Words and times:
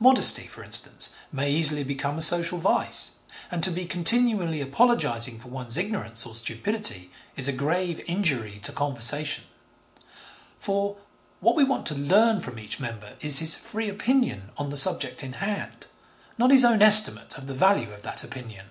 Modesty, 0.00 0.48
for 0.48 0.64
instance, 0.64 1.14
may 1.30 1.52
easily 1.52 1.84
become 1.84 2.18
a 2.18 2.20
social 2.20 2.58
vice, 2.58 3.10
and 3.48 3.62
to 3.62 3.70
be 3.70 3.84
continually 3.86 4.60
apologising 4.60 5.38
for 5.38 5.50
one's 5.50 5.76
ignorance 5.76 6.26
or 6.26 6.34
stupidity 6.34 7.12
is 7.36 7.46
a 7.46 7.52
grave 7.52 8.02
injury 8.08 8.58
to 8.64 8.72
conversation, 8.72 9.44
for, 10.58 10.96
'what 11.38 11.54
we 11.54 11.62
want 11.62 11.86
to 11.86 11.94
learn 11.94 12.40
from 12.40 12.58
each 12.58 12.80
member 12.80 13.14
is 13.20 13.38
his 13.38 13.54
free 13.54 13.88
opinion 13.88 14.50
on 14.58 14.70
the 14.70 14.76
subject 14.76 15.22
in 15.22 15.34
hand, 15.34 15.86
not 16.36 16.50
his 16.50 16.64
own 16.64 16.82
estimate 16.82 17.38
of 17.38 17.46
the 17.46 17.54
value 17.54 17.92
of 17.92 18.02
that 18.02 18.24
opinion.' 18.24 18.70